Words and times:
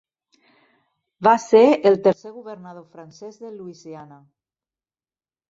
Va 1.27 1.33
ser 1.43 1.61
el 1.89 1.99
tercer 2.07 2.31
governador 2.39 2.87
francès 2.97 3.39
de 3.45 3.53
Louisiana. 3.61 4.19